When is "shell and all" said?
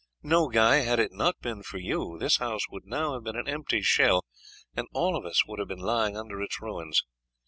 3.83-5.15